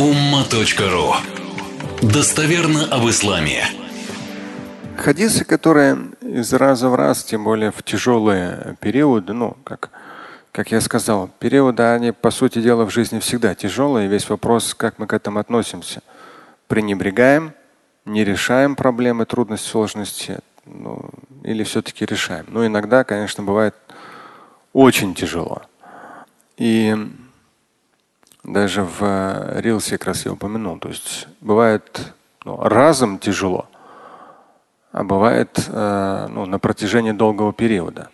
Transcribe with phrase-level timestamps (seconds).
[0.00, 1.12] umma.ru
[2.00, 3.66] Достоверно об исламе.
[4.96, 9.90] Хадисы, которые из раза в раз, тем более в тяжелые периоды, ну, как,
[10.52, 14.08] как я сказал, периоды, они, по сути дела, в жизни всегда тяжелые.
[14.08, 16.00] Весь вопрос, как мы к этому относимся.
[16.66, 17.52] Пренебрегаем,
[18.06, 21.10] не решаем проблемы, трудности, сложности, ну,
[21.44, 22.46] или все-таки решаем.
[22.48, 23.74] Но иногда, конечно, бывает
[24.72, 25.60] очень тяжело.
[26.56, 26.96] И
[28.52, 30.78] даже в Рилсе как раз я упомянул.
[30.78, 32.12] То есть бывает
[32.44, 33.68] ну, разом тяжело,
[34.92, 38.10] а бывает э, ну, на протяжении долгого периода.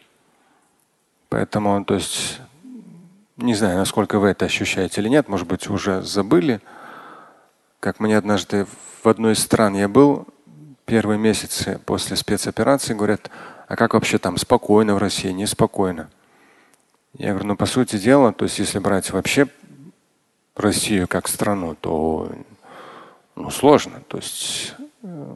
[1.28, 2.40] Поэтому, то есть,
[3.36, 6.60] не знаю, насколько вы это ощущаете или нет, может быть, уже забыли.
[7.80, 8.66] Как мне однажды
[9.02, 10.26] в одной из стран я был,
[10.84, 13.30] первые месяцы после спецоперации, говорят,
[13.68, 16.08] а как вообще там спокойно в России, неспокойно?
[17.18, 19.48] Я говорю, ну по сути дела, то есть если брать вообще
[20.56, 22.30] Россию как страну, то
[23.34, 24.02] ну, сложно.
[24.08, 25.34] То есть э,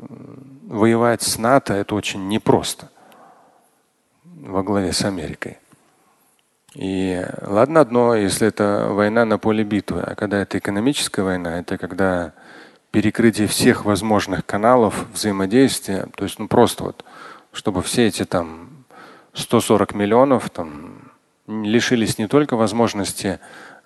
[0.67, 2.91] воевать с НАТО это очень непросто
[4.25, 5.59] во главе с Америкой.
[6.75, 11.77] И ладно одно, если это война на поле битвы, а когда это экономическая война, это
[11.79, 12.33] когда
[12.93, 17.05] перекрытие всех возможных каналов взаимодействия, то есть ну просто вот,
[17.53, 18.71] чтобы все эти там
[19.35, 21.11] 140 миллионов там
[21.47, 23.41] лишились не только возможности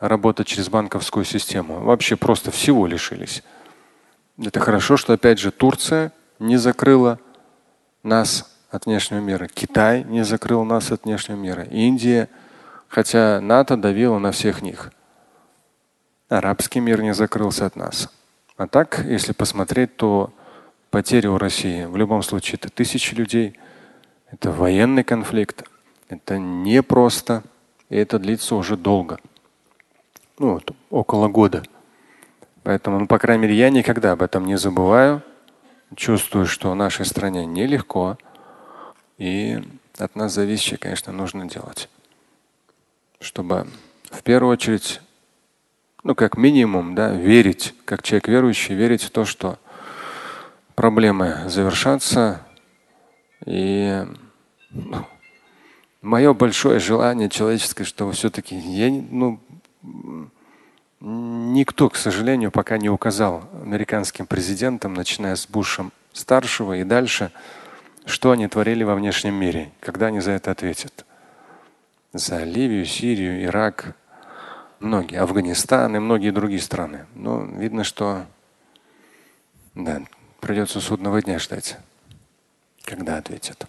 [0.09, 1.81] работать через банковскую систему.
[1.81, 3.43] Вообще просто всего лишились.
[4.39, 7.19] Это хорошо, что опять же Турция не закрыла
[8.03, 9.49] нас от внешнего мира.
[9.49, 11.65] Китай не закрыл нас от внешнего мира.
[11.65, 12.29] Индия,
[12.89, 14.93] хотя НАТО давило на всех них.
[16.29, 18.11] Арабский мир не закрылся от нас.
[18.57, 20.33] А так, если посмотреть, то
[20.91, 23.59] потери у России в любом случае это тысячи людей,
[24.31, 25.65] это военный конфликт,
[26.09, 27.43] это непросто,
[27.89, 29.19] и это длится уже долго
[30.39, 31.63] ну, вот, около года.
[32.63, 35.23] Поэтому, ну, по крайней мере, я никогда об этом не забываю.
[35.97, 38.19] Чувствую, что нашей стране нелегко.
[39.19, 39.63] И
[39.99, 41.89] от нас зависящее, конечно, нужно делать.
[43.21, 43.69] Чтобы
[44.11, 45.01] в первую очередь,
[46.03, 49.59] ну, как минимум, да, верить, как человек верующий, верить в то, что
[50.75, 52.45] проблемы завершатся.
[53.47, 54.05] И
[54.71, 55.07] ну,
[56.03, 59.39] мое большое желание человеческое, чтобы все-таки я ну,
[61.01, 67.31] Никто, к сожалению, пока не указал американским президентам, начиная с Бушем старшего и дальше,
[68.07, 71.05] что они творили во внешнем мире, когда они за это ответят.
[72.13, 73.97] За Ливию, Сирию, Ирак,
[74.79, 77.07] многие, Афганистан и многие другие страны.
[77.15, 78.25] Но видно, что
[79.75, 80.03] да,
[80.41, 81.77] придется судного дня ждать,
[82.85, 83.67] когда ответят.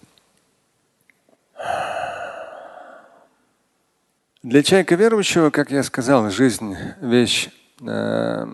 [4.46, 7.48] Для человека верующего, как я сказал, жизнь вещь
[7.84, 8.46] э,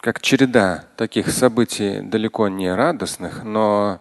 [0.00, 4.00] как череда таких событий далеко не радостных, но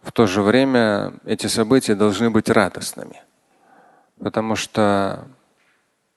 [0.00, 3.20] в то же время эти события должны быть радостными.
[4.18, 5.26] Потому что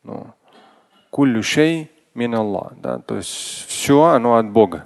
[0.03, 0.33] ну,
[1.09, 4.85] куллюшей мин Аллах, да, то есть все оно от Бога.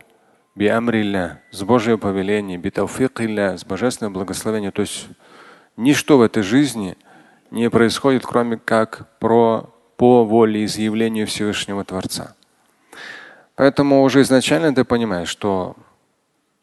[0.55, 4.71] Биамрилля, с Божьего повеления, битауфикилля, с божественного благословения.
[4.71, 5.07] То есть
[5.77, 6.97] ничто в этой жизни–
[7.51, 12.35] не происходит, кроме как про, по воле изъявлению Всевышнего Творца.
[13.55, 15.75] Поэтому уже изначально ты понимаешь, что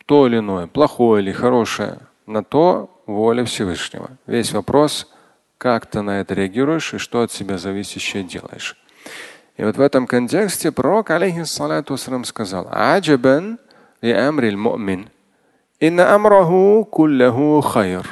[0.07, 4.11] то или иное, плохое или хорошее, на то воля Всевышнего.
[4.27, 5.13] Весь вопрос,
[5.59, 8.77] как ты на это реагируешь и что от себя зависящее делаешь.
[9.57, 13.59] И вот в этом контексте пророк, алейхиссалату сказал, «Аджабан
[14.03, 15.09] ли амрил му'мин,
[15.81, 18.07] инна амраху куллаху хайр».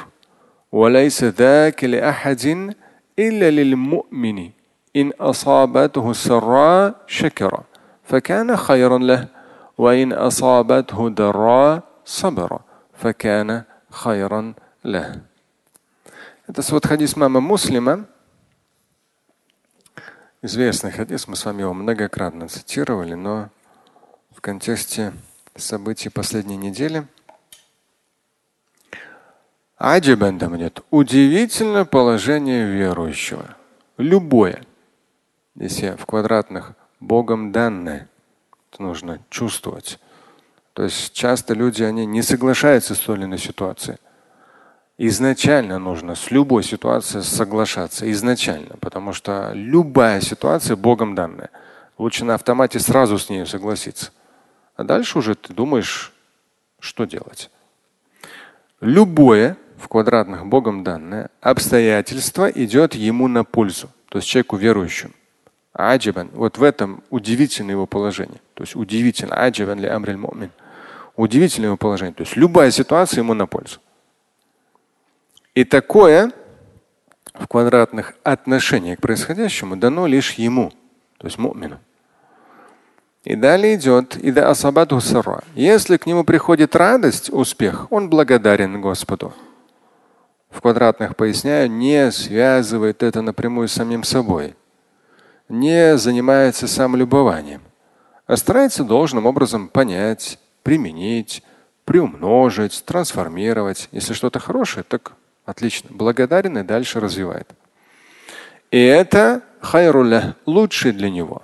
[0.74, 2.74] وليس ذاك لأحد
[3.18, 4.50] إلا للمؤمن
[4.96, 7.62] إن أصابته السراء شكر
[8.04, 9.28] فكان خيرا له
[9.78, 12.60] وإن أصابته ضراء صبر
[12.94, 15.20] فكان خيرا له
[16.48, 18.06] Это вот хадис мама Муслима.
[20.42, 23.50] Известный хадис, мы с вами его многократно цитировали, но
[24.34, 25.12] в контексте
[25.54, 27.14] событий последней недели –
[29.77, 30.79] Аджибан там нет.
[30.89, 33.55] Удивительное положение верующего.
[33.97, 34.63] Любое.
[35.55, 38.09] Если в квадратных Богом данное,
[38.71, 39.99] это нужно чувствовать.
[40.73, 43.97] То есть часто люди они не соглашаются с той или иной ситуацией.
[44.97, 48.09] Изначально нужно с любой ситуацией соглашаться.
[48.11, 48.77] Изначально.
[48.79, 51.49] Потому что любая ситуация Богом данная.
[51.97, 54.11] Лучше на автомате сразу с ней согласиться.
[54.75, 56.13] А дальше уже ты думаешь,
[56.79, 57.49] что делать.
[58.79, 65.13] Любое в квадратных Богом данное, обстоятельство идет ему на пользу, то есть человеку верующему.
[65.73, 66.31] Аджибан.
[66.33, 68.41] Вот в этом удивительное его положение.
[68.55, 69.35] То есть удивительно.
[69.35, 70.49] Аджибан ли амриль мумин.
[71.15, 72.15] Удивительное его положение.
[72.15, 73.79] То есть любая ситуация ему на пользу.
[75.53, 76.31] И такое
[77.33, 80.71] в квадратных отношениях к происходящему дано лишь ему,
[81.19, 81.77] то есть мумину.
[83.23, 85.43] И далее идет ида асабаду сара.
[85.53, 89.33] Если к нему приходит радость, успех, он благодарен Господу.
[90.55, 94.55] В квадратных поясняю, не связывает это напрямую с самим собой,
[95.49, 97.61] не занимается самолюбованием,
[98.25, 101.43] а старается должным образом понять, применить,
[101.83, 103.89] приумножить, трансформировать.
[103.91, 105.11] Если что-то хорошее, так
[105.43, 105.89] отлично.
[105.91, 107.49] Благодарен и дальше развивает.
[108.71, 111.43] И это хайруля лучший для него.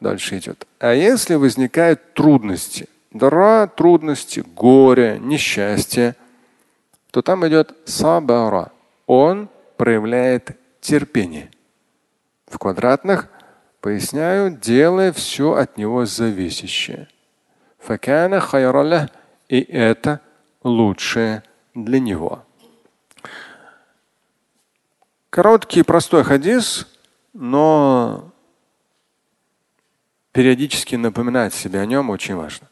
[0.00, 0.64] Дальше идет.
[0.78, 6.16] А если возникают трудности, дара, трудности, горе, несчастье,
[7.10, 8.72] то там идет сабара.
[9.06, 11.50] Он проявляет терпение.
[12.46, 13.28] В квадратных
[13.80, 17.08] поясняю, делая все от него зависящее.
[17.78, 19.08] Факана хайраля,
[19.48, 20.20] и это
[20.62, 21.42] лучшее
[21.74, 22.44] для него.
[25.30, 26.86] Короткий простой хадис
[27.40, 28.32] но
[30.32, 32.68] периодически напоминать себе о нем очень важно.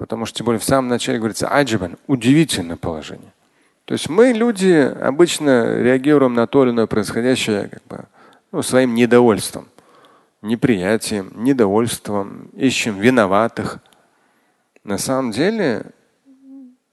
[0.00, 3.34] Потому что, тем более, в самом начале говорится аджибан– удивительное положение.
[3.84, 8.04] То есть мы, люди, обычно реагируем на то или иное происходящее как бы,
[8.50, 9.68] ну, своим недовольством,
[10.40, 13.80] неприятием, недовольством, ищем виноватых.
[14.84, 15.84] На самом деле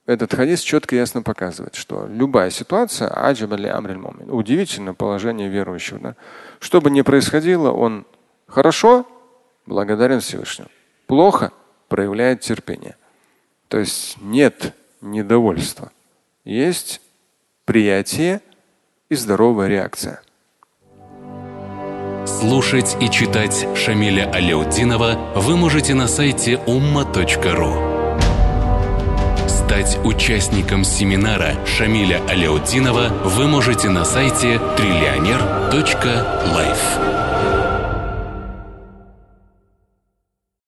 [0.06, 3.08] этот хадис четко и ясно показывает, что любая ситуация
[4.28, 6.00] удивительное положение верующего.
[6.00, 6.16] Да?
[6.60, 8.06] Что бы ни происходило, он
[8.48, 9.08] хорошо
[9.66, 10.68] благодарен Всевышнему.
[11.06, 11.54] Плохо
[11.88, 12.96] проявляет терпение.
[13.68, 15.92] То есть нет недовольства.
[16.46, 17.02] Есть
[17.66, 18.42] приятие
[19.10, 20.22] и здоровая реакция.
[22.26, 27.98] Слушать и читать Шамиля Аляутдинова вы можете на сайте umma.ru.
[29.48, 37.57] Стать участником семинара Шамиля Аляутдинова вы можете на сайте триллионер.life.